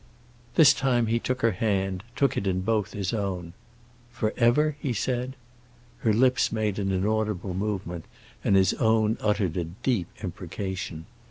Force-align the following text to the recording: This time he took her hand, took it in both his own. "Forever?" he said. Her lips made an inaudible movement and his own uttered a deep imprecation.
This 0.55 0.73
time 0.73 1.05
he 1.05 1.19
took 1.19 1.43
her 1.43 1.51
hand, 1.51 2.03
took 2.15 2.35
it 2.35 2.47
in 2.47 2.61
both 2.61 2.93
his 2.93 3.13
own. 3.13 3.53
"Forever?" 4.09 4.75
he 4.79 4.93
said. 4.93 5.35
Her 5.99 6.11
lips 6.11 6.51
made 6.51 6.79
an 6.79 6.89
inaudible 6.91 7.53
movement 7.53 8.05
and 8.43 8.55
his 8.55 8.73
own 8.73 9.19
uttered 9.21 9.55
a 9.57 9.63
deep 9.65 10.07
imprecation. 10.23 11.05